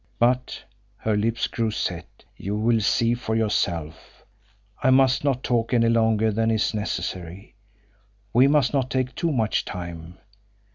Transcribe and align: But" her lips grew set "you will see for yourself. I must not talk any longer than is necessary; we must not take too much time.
But" 0.17 0.63
her 0.97 1.15
lips 1.15 1.45
grew 1.45 1.69
set 1.69 2.25
"you 2.35 2.55
will 2.55 2.79
see 2.81 3.13
for 3.13 3.35
yourself. 3.35 4.25
I 4.81 4.89
must 4.89 5.23
not 5.23 5.43
talk 5.43 5.75
any 5.75 5.89
longer 5.89 6.31
than 6.31 6.49
is 6.49 6.73
necessary; 6.73 7.53
we 8.33 8.47
must 8.47 8.73
not 8.73 8.89
take 8.89 9.13
too 9.13 9.31
much 9.31 9.63
time. 9.63 10.17